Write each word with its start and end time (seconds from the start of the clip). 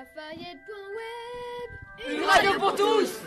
Lafayette.web 0.00 1.70
Une 2.08 2.24
radio 2.24 2.58
pour 2.58 2.74
tous 2.74 3.20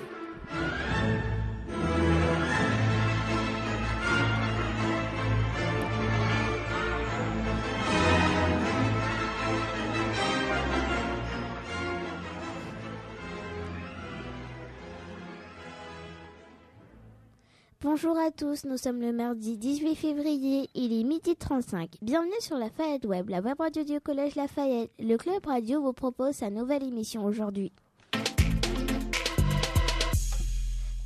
Bonjour 17.84 18.18
à 18.18 18.32
tous, 18.32 18.64
nous 18.64 18.78
sommes 18.78 19.02
le 19.02 19.12
mardi 19.12 19.58
18 19.58 19.96
février, 19.96 20.70
il 20.74 20.98
est 20.98 21.04
midi 21.04 21.36
35. 21.36 21.98
Bienvenue 22.02 22.32
sur 22.40 22.56
la 22.56 22.68
Lafayette 22.68 23.06
Web, 23.06 23.28
la 23.28 23.42
web 23.42 23.60
radio 23.60 23.84
du 23.84 24.00
Collège 24.00 24.36
Lafayette. 24.36 24.90
Le 25.00 25.18
Club 25.18 25.46
Radio 25.46 25.82
vous 25.82 25.92
propose 25.92 26.36
sa 26.36 26.50
nouvelle 26.50 26.84
émission 26.84 27.26
aujourd'hui. 27.26 27.74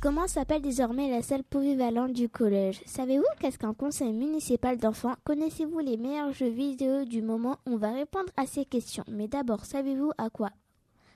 Comment 0.00 0.28
s'appelle 0.28 0.62
désormais 0.62 1.10
la 1.10 1.20
salle 1.20 1.42
polyvalente 1.42 2.12
du 2.12 2.28
collège? 2.28 2.80
Savez-vous 2.86 3.24
qu'est-ce 3.40 3.58
qu'un 3.58 3.74
conseil 3.74 4.12
municipal 4.12 4.76
d'enfants? 4.76 5.16
Connaissez-vous 5.24 5.80
les 5.80 5.96
meilleurs 5.96 6.32
jeux 6.32 6.46
vidéo 6.48 7.04
du 7.04 7.22
moment? 7.22 7.58
On 7.66 7.76
va 7.76 7.90
répondre 7.90 8.30
à 8.36 8.46
ces 8.46 8.64
questions. 8.64 9.04
Mais 9.10 9.26
d'abord, 9.26 9.64
savez-vous 9.64 10.12
à 10.16 10.30
quoi 10.30 10.50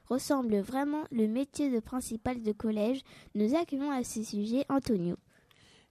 ressemble 0.08 0.56
vraiment 0.56 1.04
le 1.12 1.28
métier 1.28 1.70
de 1.70 1.78
principal 1.78 2.42
de 2.42 2.50
collège? 2.50 3.02
Nous 3.36 3.54
accueillons 3.54 3.92
à 3.92 4.02
ce 4.02 4.24
sujet 4.24 4.66
Antonio. 4.68 5.14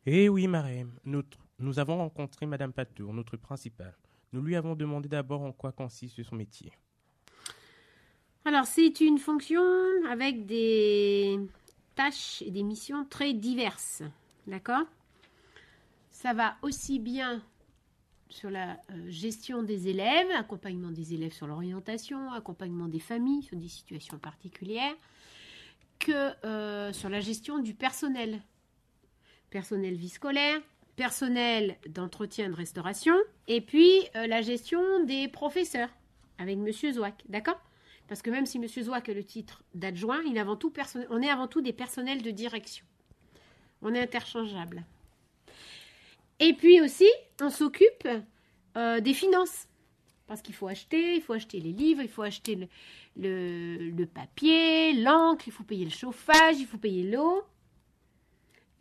Eh 0.07 0.29
oui, 0.29 0.47
Marème, 0.47 0.93
nous 1.05 1.77
avons 1.79 1.97
rencontré 1.97 2.47
Madame 2.47 2.73
Patour, 2.73 3.13
notre 3.13 3.37
principale. 3.37 3.95
Nous 4.33 4.41
lui 4.41 4.55
avons 4.55 4.75
demandé 4.75 5.07
d'abord 5.07 5.41
en 5.41 5.51
quoi 5.51 5.71
consiste 5.71 6.23
son 6.23 6.35
métier. 6.35 6.71
Alors, 8.45 8.65
c'est 8.65 8.99
une 9.01 9.19
fonction 9.19 9.61
avec 10.09 10.47
des 10.47 11.39
tâches 11.93 12.41
et 12.41 12.49
des 12.49 12.63
missions 12.63 13.05
très 13.05 13.33
diverses. 13.33 14.01
D'accord? 14.47 14.85
Ça 16.09 16.33
va 16.33 16.55
aussi 16.63 16.97
bien 16.97 17.43
sur 18.29 18.49
la 18.49 18.79
euh, 18.89 19.09
gestion 19.09 19.61
des 19.61 19.87
élèves, 19.87 20.31
accompagnement 20.35 20.89
des 20.89 21.13
élèves 21.13 21.33
sur 21.33 21.45
l'orientation, 21.45 22.31
accompagnement 22.31 22.87
des 22.87 22.99
familles 22.99 23.43
sur 23.43 23.57
des 23.57 23.67
situations 23.67 24.17
particulières, 24.17 24.95
que 25.99 26.33
euh, 26.43 26.91
sur 26.93 27.09
la 27.09 27.19
gestion 27.19 27.59
du 27.59 27.75
personnel 27.75 28.41
personnel 29.51 29.93
vie 29.93 30.09
scolaire, 30.09 30.59
personnel 30.95 31.77
d'entretien 31.87 32.49
de 32.49 32.55
restauration, 32.55 33.15
et 33.47 33.61
puis 33.61 34.01
euh, 34.15 34.25
la 34.25 34.41
gestion 34.41 35.03
des 35.03 35.27
professeurs 35.27 35.89
avec 36.39 36.57
Monsieur 36.57 36.91
Zouak, 36.93 37.23
d'accord? 37.29 37.61
Parce 38.07 38.21
que 38.21 38.31
même 38.31 38.45
si 38.45 38.59
Monsieur 38.59 38.83
Zouak 38.83 39.09
a 39.09 39.13
le 39.13 39.23
titre 39.23 39.63
d'adjoint, 39.75 40.21
il 40.25 40.37
avant 40.39 40.55
tout 40.55 40.73
on 41.09 41.21
est 41.21 41.29
avant 41.29 41.47
tout 41.47 41.61
des 41.61 41.73
personnels 41.73 42.23
de 42.23 42.31
direction. 42.31 42.85
On 43.81 43.93
est 43.93 44.01
interchangeable. 44.01 44.83
Et 46.39 46.53
puis 46.53 46.81
aussi, 46.81 47.09
on 47.39 47.49
s'occupe 47.49 48.07
euh, 48.75 48.99
des 48.99 49.13
finances. 49.13 49.67
Parce 50.27 50.41
qu'il 50.41 50.55
faut 50.55 50.67
acheter, 50.67 51.15
il 51.15 51.21
faut 51.21 51.33
acheter 51.33 51.59
les 51.59 51.73
livres, 51.73 52.01
il 52.01 52.07
faut 52.07 52.21
acheter 52.21 52.69
le 53.17 54.05
papier, 54.05 54.93
l'encre, 54.93 55.43
il 55.47 55.51
faut 55.51 55.63
payer 55.63 55.83
le 55.83 55.91
chauffage, 55.91 56.57
il 56.57 56.65
faut 56.65 56.77
payer 56.77 57.03
l'eau. 57.03 57.43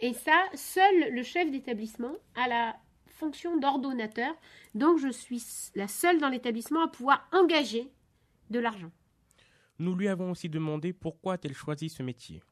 Et 0.01 0.15
ça, 0.15 0.45
seul 0.55 1.15
le 1.15 1.23
chef 1.23 1.51
d'établissement 1.51 2.15
a 2.34 2.48
la 2.48 2.77
fonction 3.06 3.59
d'ordonnateur. 3.59 4.34
Donc, 4.75 4.98
je 4.98 5.11
suis 5.11 5.43
la 5.75 5.89
seule 5.89 6.19
dans 6.19 6.29
l'établissement 6.29 6.83
à 6.83 6.89
pouvoir 6.89 7.29
engager 7.33 7.91
de 8.48 8.59
l'argent. 8.59 8.91
Nous 9.78 9.95
lui 9.95 10.09
avons 10.09 10.31
aussi 10.31 10.48
demandé 10.48 10.93
pourquoi 10.93 11.34
a-t-elle 11.34 11.55
choisi 11.55 11.89
ce 11.89 12.03
métier. 12.03 12.43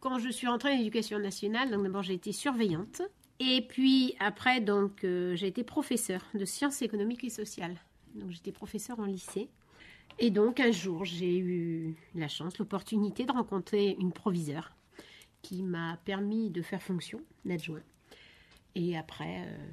Quand 0.00 0.18
je 0.18 0.30
suis 0.30 0.46
rentrée 0.48 0.72
en 0.72 0.80
éducation 0.80 1.18
nationale, 1.18 1.70
donc 1.70 1.82
d'abord 1.84 2.02
j'ai 2.02 2.14
été 2.14 2.32
surveillante. 2.32 3.02
Et 3.38 3.62
puis 3.62 4.16
après, 4.18 4.60
donc 4.60 5.04
euh, 5.04 5.36
j'ai 5.36 5.46
été 5.46 5.62
professeure 5.62 6.24
de 6.34 6.44
sciences 6.44 6.82
économiques 6.82 7.24
et 7.24 7.30
sociales. 7.30 7.76
Donc 8.14 8.30
j'étais 8.30 8.52
professeure 8.52 8.98
en 8.98 9.04
lycée. 9.04 9.48
Et 10.18 10.30
donc 10.30 10.60
un 10.60 10.72
jour, 10.72 11.04
j'ai 11.04 11.38
eu 11.38 11.96
la 12.14 12.28
chance, 12.28 12.58
l'opportunité 12.58 13.24
de 13.24 13.32
rencontrer 13.32 13.96
une 13.98 14.12
proviseure 14.12 14.72
qui 15.42 15.62
m'a 15.62 15.98
permis 16.04 16.50
de 16.50 16.62
faire 16.62 16.82
fonction 16.82 17.20
d'adjoint. 17.44 17.82
Et 18.74 18.96
après, 18.96 19.44
euh, 19.46 19.66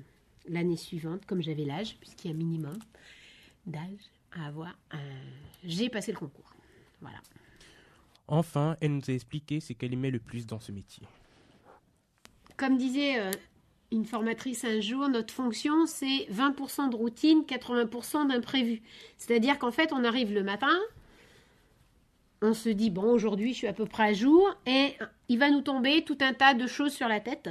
l'année 0.47 0.77
suivante, 0.77 1.25
comme 1.25 1.41
j'avais 1.41 1.65
l'âge, 1.65 1.95
puisqu'il 1.99 2.29
y 2.29 2.31
a 2.31 2.35
un 2.35 2.37
minimum 2.37 2.77
d'âge 3.65 4.11
à 4.31 4.47
avoir, 4.47 4.77
euh, 4.93 4.97
j'ai 5.63 5.89
passé 5.89 6.11
le 6.11 6.17
concours. 6.17 6.53
Voilà. 7.01 7.19
Enfin, 8.27 8.75
elle 8.81 8.95
nous 8.95 9.09
a 9.09 9.13
expliqué 9.13 9.59
ce 9.59 9.73
qu'elle 9.73 9.93
aimait 9.93 10.11
le 10.11 10.19
plus 10.19 10.45
dans 10.45 10.59
ce 10.59 10.71
métier. 10.71 11.07
Comme 12.57 12.77
disait 12.77 13.19
euh, 13.19 13.31
une 13.91 14.05
formatrice 14.05 14.65
un 14.65 14.81
jour, 14.81 15.07
notre 15.09 15.33
fonction, 15.33 15.85
c'est 15.85 16.27
20% 16.31 16.89
de 16.89 16.95
routine, 16.95 17.41
80% 17.41 18.27
d'imprévu. 18.27 18.81
C'est-à-dire 19.17 19.57
qu'en 19.57 19.71
fait, 19.71 19.93
on 19.93 20.03
arrive 20.03 20.33
le 20.33 20.43
matin, 20.43 20.77
on 22.41 22.53
se 22.53 22.69
dit, 22.69 22.89
bon, 22.89 23.11
aujourd'hui, 23.11 23.53
je 23.53 23.57
suis 23.57 23.67
à 23.67 23.73
peu 23.73 23.85
près 23.85 24.03
à 24.03 24.13
jour, 24.13 24.47
et 24.65 24.93
il 25.27 25.39
va 25.39 25.49
nous 25.49 25.61
tomber 25.61 26.03
tout 26.03 26.17
un 26.21 26.33
tas 26.33 26.53
de 26.53 26.67
choses 26.67 26.93
sur 26.93 27.07
la 27.07 27.19
tête. 27.19 27.49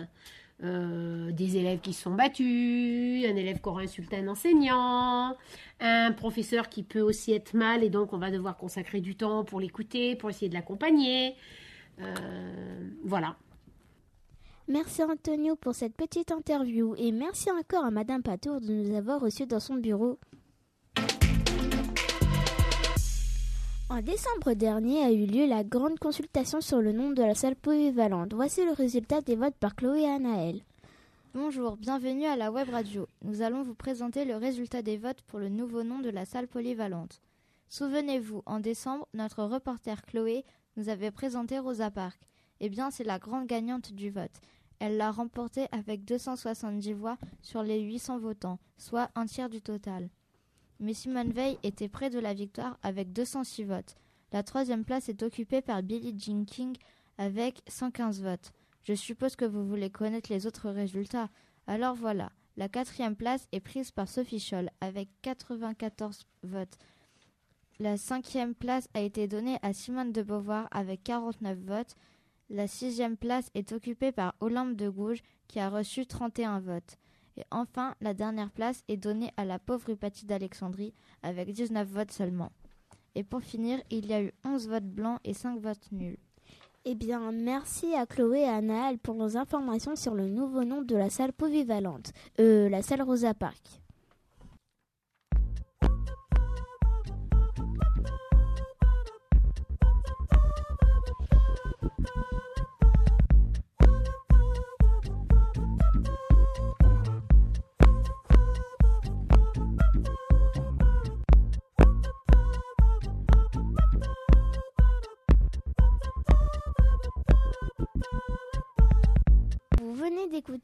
Euh, 0.64 1.30
des 1.30 1.56
élèves 1.56 1.78
qui 1.78 1.92
se 1.92 2.02
sont 2.02 2.10
battus, 2.10 3.24
un 3.24 3.36
élève 3.36 3.60
qui 3.60 3.68
aura 3.68 3.82
insulté 3.82 4.16
un 4.16 4.26
enseignant, 4.26 5.36
un 5.78 6.10
professeur 6.10 6.68
qui 6.68 6.82
peut 6.82 7.00
aussi 7.00 7.32
être 7.32 7.54
mal 7.54 7.84
et 7.84 7.90
donc 7.90 8.12
on 8.12 8.18
va 8.18 8.32
devoir 8.32 8.56
consacrer 8.56 9.00
du 9.00 9.14
temps 9.14 9.44
pour 9.44 9.60
l'écouter, 9.60 10.16
pour 10.16 10.30
essayer 10.30 10.48
de 10.48 10.54
l'accompagner. 10.54 11.36
Euh, 12.00 12.90
voilà. 13.04 13.36
Merci 14.66 15.04
Antonio 15.04 15.54
pour 15.54 15.76
cette 15.76 15.94
petite 15.94 16.32
interview 16.32 16.96
et 16.98 17.12
merci 17.12 17.52
encore 17.52 17.84
à 17.84 17.92
Madame 17.92 18.24
Patour 18.24 18.60
de 18.60 18.72
nous 18.72 18.96
avoir 18.96 19.20
reçus 19.20 19.46
dans 19.46 19.60
son 19.60 19.76
bureau. 19.76 20.18
En 23.90 24.02
décembre 24.02 24.52
dernier 24.52 25.02
a 25.02 25.10
eu 25.10 25.24
lieu 25.24 25.46
la 25.46 25.64
grande 25.64 25.98
consultation 25.98 26.60
sur 26.60 26.82
le 26.82 26.92
nom 26.92 27.10
de 27.10 27.22
la 27.22 27.34
salle 27.34 27.56
polyvalente. 27.56 28.34
Voici 28.34 28.62
le 28.62 28.72
résultat 28.72 29.22
des 29.22 29.34
votes 29.34 29.56
par 29.58 29.74
Chloé 29.74 30.04
et. 30.04 30.62
Bonjour, 31.32 31.78
bienvenue 31.78 32.26
à 32.26 32.36
la 32.36 32.52
web 32.52 32.68
radio. 32.68 33.08
Nous 33.22 33.40
allons 33.40 33.62
vous 33.62 33.74
présenter 33.74 34.26
le 34.26 34.36
résultat 34.36 34.82
des 34.82 34.98
votes 34.98 35.22
pour 35.22 35.38
le 35.38 35.48
nouveau 35.48 35.84
nom 35.84 36.00
de 36.00 36.10
la 36.10 36.26
salle 36.26 36.48
polyvalente. 36.48 37.22
Souvenez-vous, 37.70 38.42
en 38.44 38.60
décembre, 38.60 39.08
notre 39.14 39.42
reporter 39.42 40.04
Chloé 40.04 40.44
nous 40.76 40.90
avait 40.90 41.10
présenté 41.10 41.58
Rosa 41.58 41.90
Park. 41.90 42.20
Eh 42.60 42.68
bien, 42.68 42.90
c'est 42.90 43.04
la 43.04 43.18
grande 43.18 43.46
gagnante 43.46 43.94
du 43.94 44.10
vote. 44.10 44.42
Elle 44.80 44.98
l'a 44.98 45.10
remporté 45.10 45.66
avec 45.72 46.04
270 46.04 46.92
voix 46.92 47.16
sur 47.40 47.62
les 47.62 47.80
800 47.80 48.18
votants, 48.18 48.58
soit 48.76 49.08
un 49.14 49.24
tiers 49.24 49.48
du 49.48 49.62
total 49.62 50.10
mais 50.80 50.94
Simone 50.94 51.32
Veil 51.32 51.58
était 51.62 51.88
près 51.88 52.10
de 52.10 52.18
la 52.18 52.34
victoire 52.34 52.78
avec 52.82 53.12
206 53.12 53.64
votes. 53.64 53.96
La 54.32 54.42
troisième 54.42 54.84
place 54.84 55.08
est 55.08 55.22
occupée 55.22 55.62
par 55.62 55.82
Billie 55.82 56.18
Jean 56.18 56.44
King 56.44 56.76
avec 57.16 57.62
115 57.68 58.22
votes. 58.22 58.52
Je 58.84 58.94
suppose 58.94 59.36
que 59.36 59.44
vous 59.44 59.66
voulez 59.66 59.90
connaître 59.90 60.32
les 60.32 60.46
autres 60.46 60.70
résultats. 60.70 61.28
Alors 61.66 61.94
voilà, 61.94 62.30
la 62.56 62.68
quatrième 62.68 63.16
place 63.16 63.46
est 63.52 63.60
prise 63.60 63.90
par 63.90 64.08
Sophie 64.08 64.40
Scholl 64.40 64.70
avec 64.80 65.08
94 65.22 66.26
votes. 66.42 66.78
La 67.78 67.96
cinquième 67.96 68.54
place 68.54 68.88
a 68.94 69.00
été 69.00 69.28
donnée 69.28 69.58
à 69.62 69.72
Simone 69.72 70.12
de 70.12 70.22
Beauvoir 70.22 70.68
avec 70.70 71.04
49 71.04 71.58
votes. 71.58 71.94
La 72.50 72.66
sixième 72.66 73.16
place 73.16 73.50
est 73.54 73.72
occupée 73.72 74.10
par 74.10 74.34
Olympe 74.40 74.74
de 74.74 74.88
Gouges 74.88 75.22
qui 75.46 75.60
a 75.60 75.70
reçu 75.70 76.06
31 76.06 76.60
votes. 76.60 76.98
Et 77.38 77.44
enfin, 77.52 77.94
la 78.00 78.14
dernière 78.14 78.50
place 78.50 78.82
est 78.88 78.96
donnée 78.96 79.30
à 79.36 79.44
la 79.44 79.60
pauvre 79.60 79.90
Hypatie 79.90 80.26
d'Alexandrie 80.26 80.92
avec 81.22 81.52
19 81.52 81.86
votes 81.86 82.10
seulement. 82.10 82.50
Et 83.14 83.22
pour 83.22 83.42
finir, 83.42 83.80
il 83.90 84.06
y 84.06 84.12
a 84.12 84.20
eu 84.20 84.32
11 84.44 84.68
votes 84.68 84.90
blancs 84.90 85.20
et 85.22 85.34
5 85.34 85.60
votes 85.60 85.92
nuls. 85.92 86.18
Eh 86.84 86.96
bien, 86.96 87.30
merci 87.30 87.94
à 87.94 88.06
Chloé 88.06 88.40
et 88.40 88.48
à 88.48 88.60
Naël 88.60 88.98
pour 88.98 89.14
nos 89.14 89.36
informations 89.36 89.94
sur 89.94 90.16
le 90.16 90.28
nouveau 90.28 90.64
nom 90.64 90.82
de 90.82 90.96
la 90.96 91.10
salle 91.10 91.32
polyvalente, 91.32 92.12
euh, 92.40 92.68
la 92.68 92.82
salle 92.82 93.02
Rosa 93.02 93.34
Park. 93.34 93.82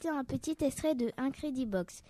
Un 0.09 0.25
petit 0.25 0.57
extrait 0.61 0.95
de 0.95 1.11
Incredibox. 1.19 2.03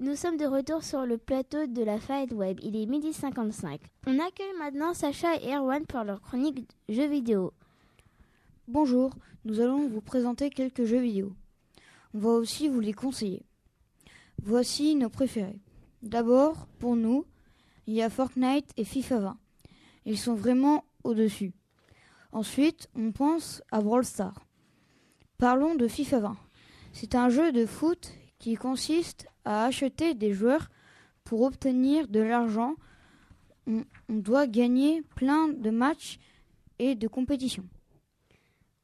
Nous 0.00 0.16
sommes 0.16 0.36
de 0.36 0.46
retour 0.46 0.82
sur 0.82 1.04
le 1.04 1.18
plateau 1.18 1.66
de 1.66 1.82
la 1.82 1.98
Fayette 1.98 2.32
Web. 2.32 2.58
Il 2.62 2.74
est 2.76 2.86
midi 2.86 3.12
55. 3.12 3.80
On 4.06 4.18
accueille 4.18 4.56
maintenant 4.58 4.94
Sacha 4.94 5.36
et 5.42 5.54
Erwan 5.54 5.84
pour 5.84 6.04
leur 6.04 6.22
chronique 6.22 6.66
jeux 6.88 7.08
vidéo. 7.08 7.52
Bonjour, 8.66 9.12
nous 9.44 9.60
allons 9.60 9.88
vous 9.88 10.00
présenter 10.00 10.48
quelques 10.48 10.84
jeux 10.84 11.00
vidéo. 11.00 11.34
On 12.14 12.18
va 12.18 12.30
aussi 12.30 12.68
vous 12.68 12.80
les 12.80 12.94
conseiller. 12.94 13.42
Voici 14.42 14.94
nos 14.94 15.10
préférés. 15.10 15.60
D'abord, 16.02 16.66
pour 16.78 16.96
nous, 16.96 17.26
il 17.86 17.94
y 17.94 18.02
a 18.02 18.08
Fortnite 18.08 18.70
et 18.76 18.84
FIFA 18.84 19.18
20. 19.18 19.38
Ils 20.06 20.18
sont 20.18 20.34
vraiment 20.34 20.84
au-dessus. 21.04 21.52
Ensuite, 22.32 22.88
on 22.94 23.12
pense 23.12 23.62
à 23.70 23.80
Brawl. 23.80 24.04
Parlons 25.36 25.74
de 25.74 25.88
FIFA 25.88 26.20
20. 26.20 26.36
C'est 26.92 27.14
un 27.14 27.28
jeu 27.28 27.52
de 27.52 27.66
foot 27.66 28.12
qui 28.38 28.54
consiste 28.54 29.26
à 29.44 29.64
acheter 29.64 30.14
des 30.14 30.32
joueurs 30.32 30.68
pour 31.24 31.42
obtenir 31.42 32.08
de 32.08 32.20
l'argent. 32.20 32.74
On, 33.66 33.84
doit 34.08 34.46
gagner 34.46 35.02
plein 35.14 35.48
de 35.48 35.70
matchs 35.70 36.18
et 36.78 36.94
de 36.94 37.06
compétitions. 37.06 37.66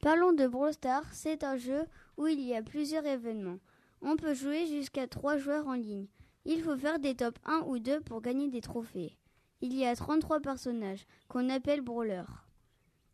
Parlons 0.01 0.33
de 0.33 0.47
Brawl 0.47 0.75
Stars, 0.75 1.07
c'est 1.13 1.43
un 1.43 1.57
jeu 1.57 1.85
où 2.19 2.27
il 2.27 2.41
y 2.41 2.55
a 2.55 2.63
plusieurs 2.63 3.07
événements. 3.07 3.59
On 4.03 4.17
peut 4.17 4.35
jouer 4.35 4.67
jusqu'à 4.67 5.07
3 5.07 5.39
joueurs 5.39 5.67
en 5.67 5.73
ligne. 5.75 6.07
Il 6.45 6.63
faut 6.63 6.77
faire 6.77 6.99
des 6.99 7.15
top 7.15 7.39
1 7.47 7.63
ou 7.67 7.79
2 7.79 8.01
pour 8.01 8.21
gagner 8.21 8.49
des 8.51 8.61
trophées. 8.61 9.17
Il 9.63 9.75
y 9.75 9.87
a 9.87 9.97
33 9.97 10.41
personnages 10.41 11.07
qu'on 11.29 11.49
appelle 11.49 11.81
brawlers. 11.81 12.45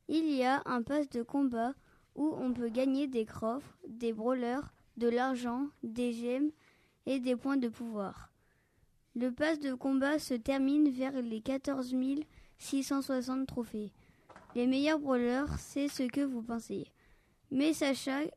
Il 0.09 0.33
y 0.33 0.43
a 0.43 0.63
un 0.67 0.83
pass 0.83 1.09
de 1.09 1.23
combat 1.23 1.75
où 2.17 2.35
on 2.37 2.53
peut 2.53 2.71
gagner 2.71 3.07
des 3.07 3.25
coffres, 3.25 3.79
des 3.87 4.13
brawlers, 4.13 4.73
de 4.97 5.09
l'argent, 5.09 5.69
des 5.83 6.13
gemmes 6.13 6.51
et 7.07 7.21
des 7.21 7.37
points 7.37 7.57
de 7.57 7.69
pouvoir. 7.69 8.31
Le 9.17 9.33
pass 9.33 9.59
de 9.59 9.75
combat 9.75 10.19
se 10.19 10.35
termine 10.35 10.89
vers 10.91 11.21
les 11.21 11.41
14 11.41 11.95
660 12.59 13.47
trophées. 13.47 13.93
Les 14.55 14.67
meilleurs 14.67 14.99
brawlers, 14.99 15.59
c'est 15.59 15.89
ce 15.89 16.05
que 16.05 16.21
vous 16.21 16.43
pensez. 16.43 16.87
Mais, 17.51 17.73
sachez, 17.73 18.31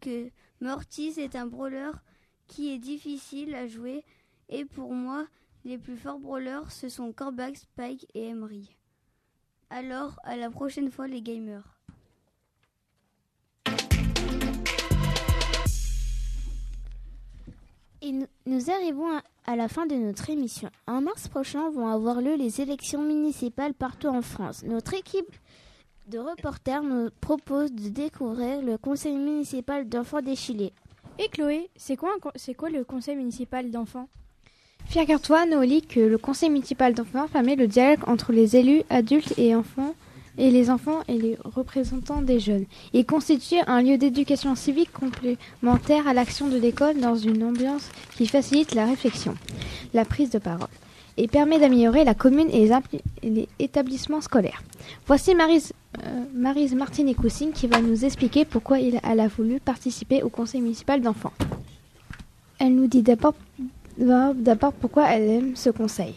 que 0.00 0.30
Mortis 0.60 1.14
est 1.18 1.34
un 1.34 1.46
brawler 1.46 1.90
qui 2.46 2.72
est 2.72 2.78
difficile 2.78 3.54
à 3.54 3.66
jouer 3.66 4.04
et 4.48 4.64
pour 4.64 4.92
moi, 4.92 5.26
les 5.64 5.78
plus 5.78 5.96
forts 5.96 6.18
brawlers, 6.18 6.70
ce 6.70 6.88
sont 6.88 7.12
Corbac, 7.12 7.56
Spike 7.56 8.06
et 8.14 8.28
Emery. 8.28 8.76
Alors, 9.70 10.20
à 10.24 10.36
la 10.36 10.50
prochaine 10.50 10.90
fois 10.90 11.08
les 11.08 11.22
gamers. 11.22 11.71
Et 18.02 18.12
nous, 18.12 18.26
nous 18.46 18.70
arrivons 18.70 19.06
à, 19.16 19.22
à 19.46 19.56
la 19.56 19.68
fin 19.68 19.86
de 19.86 19.94
notre 19.94 20.28
émission. 20.30 20.70
En 20.86 21.00
mars 21.00 21.28
prochain 21.28 21.70
vont 21.70 21.86
avoir 21.86 22.20
lieu 22.20 22.34
les 22.36 22.60
élections 22.60 23.02
municipales 23.02 23.74
partout 23.74 24.08
en 24.08 24.22
France. 24.22 24.62
Notre 24.64 24.94
équipe 24.94 25.30
de 26.08 26.18
reporters 26.18 26.82
nous 26.82 27.10
propose 27.20 27.72
de 27.72 27.88
découvrir 27.88 28.60
le 28.60 28.76
conseil 28.76 29.16
municipal 29.16 29.88
d'enfants 29.88 30.20
déchilés. 30.20 30.72
Et 31.18 31.28
Chloé, 31.28 31.70
c'est 31.76 31.96
quoi, 31.96 32.10
un 32.16 32.18
con- 32.18 32.32
c'est 32.34 32.54
quoi 32.54 32.70
le 32.70 32.82
conseil 32.84 33.14
municipal 33.16 33.70
d'enfants? 33.70 34.08
Figure-toi, 34.86 35.46
Noélie, 35.46 35.82
que 35.82 36.00
le 36.00 36.18
conseil 36.18 36.50
municipal 36.50 36.92
d'enfants 36.94 37.28
permet 37.28 37.54
le 37.54 37.68
dialogue 37.68 38.00
entre 38.08 38.32
les 38.32 38.56
élus, 38.56 38.82
adultes 38.90 39.38
et 39.38 39.54
enfants, 39.54 39.94
et 40.38 40.50
les 40.50 40.70
enfants 40.70 41.00
et 41.08 41.18
les 41.18 41.36
représentants 41.44 42.22
des 42.22 42.40
jeunes. 42.40 42.64
Il 42.92 43.04
constitue 43.04 43.60
un 43.66 43.82
lieu 43.82 43.98
d'éducation 43.98 44.54
civique 44.54 44.92
complémentaire 44.92 46.06
à 46.06 46.14
l'action 46.14 46.48
de 46.48 46.56
l'école 46.56 46.98
dans 47.00 47.16
une 47.16 47.44
ambiance 47.44 47.88
qui 48.16 48.26
facilite 48.26 48.74
la 48.74 48.86
réflexion, 48.86 49.34
la 49.94 50.04
prise 50.04 50.30
de 50.30 50.38
parole, 50.38 50.68
et 51.16 51.28
permet 51.28 51.58
d'améliorer 51.58 52.04
la 52.04 52.14
commune 52.14 52.48
et 52.50 52.68
les, 53.22 53.40
et 53.40 53.48
établissements 53.58 54.20
scolaires. 54.20 54.62
Voici 55.06 55.34
Marise, 55.34 55.72
euh, 56.04 56.24
Maryse 56.34 56.74
Martinet-Coussine 56.74 57.52
qui 57.52 57.66
va 57.66 57.80
nous 57.80 58.04
expliquer 58.04 58.44
pourquoi 58.44 58.78
elle 58.80 59.20
a 59.20 59.28
voulu 59.28 59.60
participer 59.60 60.22
au 60.22 60.28
conseil 60.28 60.60
municipal 60.60 61.00
d'enfants. 61.00 61.32
Elle 62.58 62.74
nous 62.74 62.86
dit 62.86 63.02
d'abord 63.02 63.34
pourquoi 64.80 65.08
elle 65.08 65.28
aime 65.28 65.56
ce 65.56 65.70
conseil. 65.70 66.14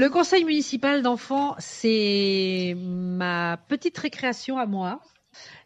Le 0.00 0.10
conseil 0.10 0.44
municipal 0.44 1.02
d'enfants, 1.02 1.56
c'est 1.58 2.76
ma 2.78 3.56
petite 3.66 3.98
récréation 3.98 4.56
à 4.56 4.64
moi. 4.64 5.00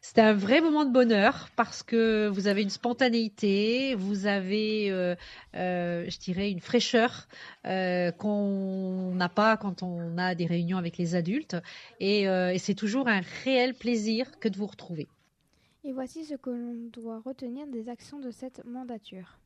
C'est 0.01 0.21
un 0.21 0.33
vrai 0.33 0.63
moment 0.63 0.87
de 0.87 0.91
bonheur 0.91 1.51
parce 1.55 1.83
que 1.83 2.29
vous 2.29 2.47
avez 2.47 2.63
une 2.63 2.71
spontanéité, 2.71 3.95
vous 3.95 4.25
avez, 4.25 4.91
euh, 4.91 5.17
euh, 5.55 6.07
je 6.09 6.19
dirais, 6.19 6.51
une 6.51 6.61
fraîcheur 6.61 7.29
euh, 7.67 8.11
qu'on 8.11 9.15
n'a 9.15 9.29
pas 9.29 9.59
quand 9.59 9.83
on 9.83 10.17
a 10.17 10.35
des 10.35 10.47
réunions 10.47 10.79
avec 10.79 10.97
les 10.97 11.15
adultes. 11.15 11.59
Et, 12.01 12.23
et 12.23 12.59
c'est 12.59 12.75
toujours 12.75 13.09
un 13.09 13.21
réel 13.45 13.75
plaisir 13.75 14.39
que 14.41 14.49
de 14.49 14.57
vous 14.57 14.67
retrouver. 14.67 15.09
Et 15.85 15.93
voici 15.93 16.25
ce 16.25 16.37
que 16.37 16.49
l'on 16.49 16.89
doit 16.91 17.21
retenir 17.23 17.67
des 17.67 17.91
actions 17.91 18.19
de 18.19 18.31
cette 18.31 18.65
mandature. 18.65 19.42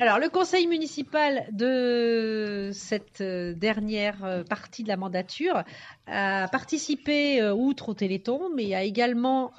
Alors, 0.00 0.18
le 0.18 0.28
conseil 0.28 0.66
municipal 0.66 1.46
de 1.52 2.70
cette 2.72 3.20
euh, 3.20 3.52
dernière 3.52 4.24
euh, 4.24 4.42
partie 4.42 4.82
de 4.82 4.88
la 4.88 4.96
mandature 4.96 5.62
a 6.06 6.48
participé, 6.48 7.40
euh, 7.40 7.54
outre 7.54 7.90
au 7.90 7.94
Téléthon, 7.94 8.50
mais 8.54 8.74
a 8.74 8.82
également 8.82 9.52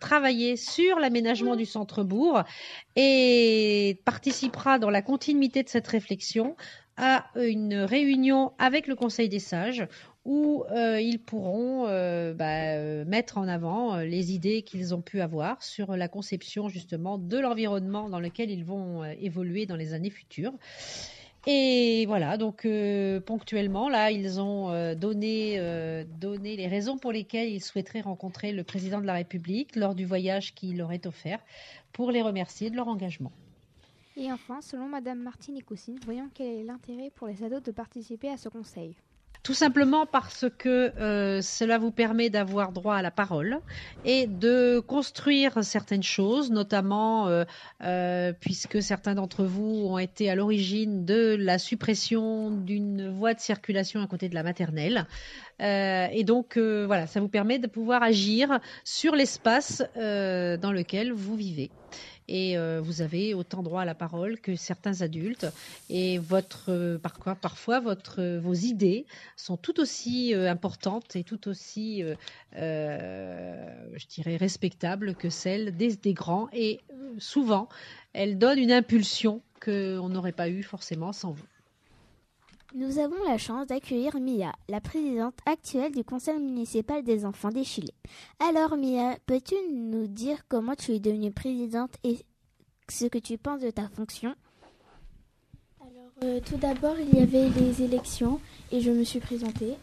travaillé 0.00 0.56
sur 0.56 0.98
l'aménagement 0.98 1.56
du 1.56 1.66
centre-bourg 1.66 2.42
et 2.96 4.00
participera 4.04 4.78
dans 4.78 4.90
la 4.90 5.02
continuité 5.02 5.62
de 5.62 5.68
cette 5.68 5.88
réflexion 5.88 6.56
à 6.96 7.26
une 7.34 7.74
réunion 7.74 8.52
avec 8.58 8.86
le 8.86 8.94
Conseil 8.94 9.28
des 9.28 9.40
sages 9.40 9.86
où 10.24 10.64
euh, 10.70 11.00
ils 11.00 11.18
pourront 11.18 11.86
euh, 11.86 12.32
bah, 12.32 12.76
euh, 12.76 13.04
mettre 13.04 13.36
en 13.38 13.46
avant 13.46 13.96
les 13.98 14.32
idées 14.32 14.62
qu'ils 14.62 14.94
ont 14.94 15.02
pu 15.02 15.20
avoir 15.20 15.62
sur 15.62 15.96
la 15.96 16.08
conception 16.08 16.68
justement 16.68 17.18
de 17.18 17.38
l'environnement 17.38 18.08
dans 18.08 18.20
lequel 18.20 18.50
ils 18.50 18.64
vont 18.64 19.04
évoluer 19.04 19.66
dans 19.66 19.76
les 19.76 19.92
années 19.92 20.10
futures. 20.10 20.54
Et 21.46 22.06
voilà, 22.06 22.38
donc 22.38 22.66
ponctuellement, 23.26 23.90
là, 23.90 24.10
ils 24.10 24.40
ont 24.40 24.94
donné, 24.94 25.60
donné 26.18 26.56
les 26.56 26.68
raisons 26.68 26.96
pour 26.96 27.12
lesquelles 27.12 27.50
ils 27.50 27.62
souhaiteraient 27.62 28.00
rencontrer 28.00 28.50
le 28.52 28.64
président 28.64 28.98
de 28.98 29.04
la 29.04 29.12
République 29.12 29.76
lors 29.76 29.94
du 29.94 30.06
voyage 30.06 30.54
qu'il 30.54 30.78
leur 30.78 30.90
est 30.92 31.04
offert 31.04 31.40
pour 31.92 32.10
les 32.12 32.22
remercier 32.22 32.70
de 32.70 32.76
leur 32.76 32.88
engagement. 32.88 33.32
Et 34.16 34.32
enfin, 34.32 34.62
selon 34.62 34.88
Madame 34.88 35.18
Martine 35.18 35.62
Coussine, 35.62 35.98
voyons 36.02 36.30
quel 36.32 36.46
est 36.46 36.64
l'intérêt 36.64 37.10
pour 37.14 37.26
les 37.26 37.42
ados 37.42 37.62
de 37.62 37.72
participer 37.72 38.30
à 38.30 38.38
ce 38.38 38.48
conseil. 38.48 38.96
Tout 39.44 39.52
simplement 39.52 40.06
parce 40.06 40.46
que 40.56 40.98
euh, 40.98 41.42
cela 41.42 41.76
vous 41.76 41.90
permet 41.90 42.30
d'avoir 42.30 42.72
droit 42.72 42.94
à 42.96 43.02
la 43.02 43.10
parole 43.10 43.58
et 44.02 44.26
de 44.26 44.80
construire 44.80 45.62
certaines 45.62 46.02
choses, 46.02 46.50
notamment 46.50 47.28
euh, 47.28 47.44
euh, 47.82 48.32
puisque 48.40 48.82
certains 48.82 49.14
d'entre 49.14 49.44
vous 49.44 49.86
ont 49.86 49.98
été 49.98 50.30
à 50.30 50.34
l'origine 50.34 51.04
de 51.04 51.36
la 51.38 51.58
suppression 51.58 52.52
d'une 52.52 53.10
voie 53.10 53.34
de 53.34 53.40
circulation 53.40 54.00
à 54.00 54.06
côté 54.06 54.30
de 54.30 54.34
la 54.34 54.44
maternelle. 54.44 55.06
Euh, 55.60 56.06
et 56.10 56.24
donc 56.24 56.56
euh, 56.56 56.86
voilà, 56.86 57.06
ça 57.06 57.20
vous 57.20 57.28
permet 57.28 57.58
de 57.58 57.66
pouvoir 57.66 58.02
agir 58.02 58.60
sur 58.82 59.14
l'espace 59.14 59.82
dans 59.94 60.72
lequel 60.72 61.12
vous 61.12 61.36
vivez. 61.36 61.70
Et 62.28 62.56
euh, 62.56 62.80
vous 62.82 63.02
avez 63.02 63.34
autant 63.34 63.62
droit 63.62 63.82
à 63.82 63.84
la 63.84 63.94
parole 63.94 64.38
que 64.40 64.56
certains 64.56 65.02
adultes. 65.02 65.46
Et 65.90 66.18
votre, 66.18 66.70
euh, 66.70 66.98
parfois, 66.98 67.34
parfois 67.34 67.80
votre, 67.80 68.20
euh, 68.20 68.40
vos 68.40 68.54
idées 68.54 69.06
sont 69.36 69.56
tout 69.56 69.80
aussi 69.80 70.34
importantes 70.34 71.16
et 71.16 71.24
tout 71.24 71.48
aussi, 71.48 72.02
je 72.52 74.06
dirais, 74.08 74.36
respectables 74.36 75.14
que 75.14 75.30
celles 75.30 75.76
des, 75.76 75.96
des 75.96 76.14
grands. 76.14 76.48
Et 76.52 76.80
souvent, 77.18 77.68
elles 78.12 78.38
donnent 78.38 78.58
une 78.58 78.72
impulsion 78.72 79.42
qu'on 79.60 80.08
n'aurait 80.08 80.32
pas 80.32 80.48
eu 80.48 80.62
forcément 80.62 81.12
sans 81.12 81.32
vous. 81.32 81.44
Nous 82.76 82.98
avons 82.98 83.22
la 83.24 83.38
chance 83.38 83.68
d'accueillir 83.68 84.18
Mia, 84.18 84.52
la 84.68 84.80
présidente 84.80 85.38
actuelle 85.46 85.92
du 85.92 86.02
conseil 86.02 86.40
municipal 86.40 87.04
des 87.04 87.24
enfants 87.24 87.50
des 87.50 87.62
Chilés. 87.62 87.94
Alors 88.40 88.76
Mia, 88.76 89.16
peux-tu 89.26 89.54
nous 89.72 90.08
dire 90.08 90.38
comment 90.48 90.74
tu 90.74 90.90
es 90.90 90.98
devenue 90.98 91.30
présidente 91.30 91.92
et 92.02 92.18
ce 92.88 93.06
que 93.06 93.18
tu 93.18 93.38
penses 93.38 93.60
de 93.60 93.70
ta 93.70 93.88
fonction? 93.90 94.34
Alors, 95.80 96.10
euh, 96.24 96.40
tout 96.44 96.56
d'abord, 96.56 96.96
il 96.98 97.16
y 97.16 97.22
avait 97.22 97.48
les 97.48 97.80
élections 97.80 98.40
et 98.72 98.80
je 98.80 98.90
me 98.90 99.04
suis 99.04 99.20
présentée. 99.20 99.74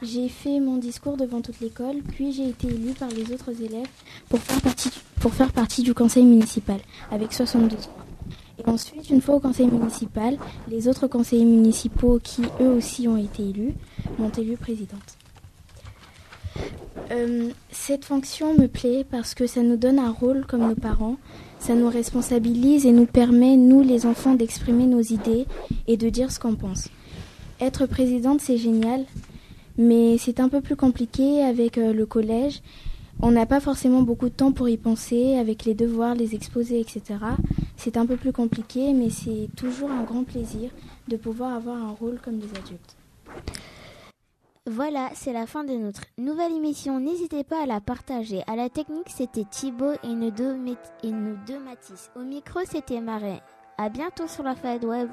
J'ai 0.00 0.30
fait 0.30 0.58
mon 0.58 0.78
discours 0.78 1.18
devant 1.18 1.42
toute 1.42 1.60
l'école, 1.60 1.98
puis 2.02 2.32
j'ai 2.32 2.48
été 2.48 2.68
élue 2.68 2.94
par 2.94 3.10
les 3.10 3.30
autres 3.30 3.60
élèves 3.60 3.90
pour 4.30 4.38
faire 4.40 4.62
partie, 4.62 4.90
pour 5.20 5.34
faire 5.34 5.52
partie 5.52 5.82
du 5.82 5.92
conseil 5.92 6.24
municipal 6.24 6.80
avec 7.10 7.30
72 7.30 7.88
voix. 7.88 8.07
Ensuite, 8.66 9.10
une 9.10 9.20
fois 9.20 9.36
au 9.36 9.40
conseil 9.40 9.66
municipal, 9.68 10.36
les 10.68 10.88
autres 10.88 11.06
conseillers 11.06 11.44
municipaux 11.44 12.18
qui 12.22 12.42
eux 12.60 12.68
aussi 12.68 13.06
ont 13.08 13.16
été 13.16 13.48
élus 13.48 13.74
m'ont 14.18 14.30
élue 14.30 14.56
présidente. 14.56 15.18
Euh, 17.10 17.50
cette 17.70 18.04
fonction 18.04 18.54
me 18.54 18.66
plaît 18.66 19.06
parce 19.08 19.34
que 19.34 19.46
ça 19.46 19.62
nous 19.62 19.76
donne 19.76 19.98
un 19.98 20.10
rôle 20.10 20.44
comme 20.46 20.68
nos 20.68 20.74
parents, 20.74 21.16
ça 21.58 21.74
nous 21.74 21.88
responsabilise 21.88 22.84
et 22.84 22.92
nous 22.92 23.06
permet, 23.06 23.56
nous 23.56 23.82
les 23.82 24.04
enfants, 24.04 24.34
d'exprimer 24.34 24.86
nos 24.86 25.00
idées 25.00 25.46
et 25.86 25.96
de 25.96 26.10
dire 26.10 26.30
ce 26.30 26.38
qu'on 26.38 26.54
pense. 26.54 26.88
Être 27.60 27.86
présidente, 27.86 28.40
c'est 28.40 28.58
génial, 28.58 29.04
mais 29.78 30.18
c'est 30.18 30.40
un 30.40 30.48
peu 30.48 30.60
plus 30.60 30.76
compliqué 30.76 31.42
avec 31.42 31.78
euh, 31.78 31.92
le 31.92 32.06
collège. 32.06 32.60
On 33.20 33.30
n'a 33.30 33.46
pas 33.46 33.60
forcément 33.60 34.02
beaucoup 34.02 34.28
de 34.28 34.34
temps 34.34 34.52
pour 34.52 34.68
y 34.68 34.76
penser, 34.76 35.36
avec 35.36 35.64
les 35.64 35.74
devoirs, 35.74 36.14
les 36.14 36.34
exposés, 36.34 36.80
etc. 36.80 37.16
C'est 37.78 37.96
un 37.96 38.04
peu 38.06 38.16
plus 38.16 38.32
compliqué, 38.32 38.92
mais 38.92 39.08
c'est 39.08 39.48
toujours 39.56 39.92
un 39.92 40.02
grand 40.02 40.24
plaisir 40.24 40.70
de 41.06 41.16
pouvoir 41.16 41.54
avoir 41.54 41.76
un 41.76 41.92
rôle 41.92 42.18
comme 42.20 42.38
des 42.38 42.50
adultes. 42.58 42.96
Voilà, 44.66 45.10
c'est 45.14 45.32
la 45.32 45.46
fin 45.46 45.62
de 45.62 45.74
notre 45.74 46.02
nouvelle 46.18 46.52
émission. 46.52 46.98
N'hésitez 46.98 47.44
pas 47.44 47.62
à 47.62 47.66
la 47.66 47.80
partager. 47.80 48.42
À 48.48 48.56
la 48.56 48.68
technique, 48.68 49.08
c'était 49.08 49.44
Thibaut 49.44 49.94
et 50.02 50.08
nos 50.08 50.32
deux, 50.32 50.56
et. 51.04 51.12
Au 52.16 52.22
micro, 52.24 52.60
c'était 52.64 53.00
Marais. 53.00 53.40
À 53.78 53.88
bientôt 53.88 54.26
sur 54.26 54.42
la 54.42 54.56
Fed 54.56 54.84
Web. 54.84 55.08